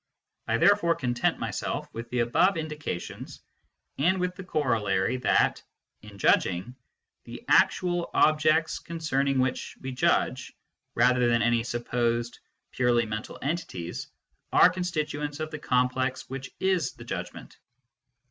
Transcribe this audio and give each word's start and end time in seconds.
I 0.47 0.57
therefore 0.57 0.95
content 0.95 1.37
myself 1.37 1.87
with 1.93 2.09
the 2.09 2.21
above 2.21 2.57
indications, 2.57 3.39
arid 3.99 4.17
with 4.19 4.33
the 4.35 4.43
corollary 4.43 5.17
that, 5.17 5.61
in 6.01 6.17
judging, 6.17 6.75
the 7.25 7.45
actual 7.47 8.09
objects 8.11 8.79
concerning 8.79 9.37
which 9.37 9.77
we 9.79 9.91
judge, 9.91 10.53
rather 10.95 11.27
than 11.27 11.43
any 11.43 11.61
supposed 11.61 12.39
purely 12.71 13.05
mental 13.05 13.37
entities, 13.43 14.07
are 14.51 14.71
constituents 14.71 15.39
of 15.39 15.51
the 15.51 15.59
complex 15.59 16.27
which 16.27 16.49
is 16.59 16.93
the 16.93 17.05
judgment. 17.05 17.59